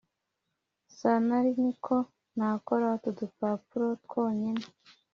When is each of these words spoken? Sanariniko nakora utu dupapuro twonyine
Sanariniko 0.97 1.95
nakora 2.35 2.85
utu 2.95 3.09
dupapuro 3.19 3.87
twonyine 4.03 4.65